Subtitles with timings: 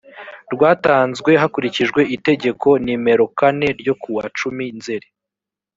[0.53, 5.07] rwatanzwe hakurikijwe itegeko nimero kane ryo kuwa cumi nzeri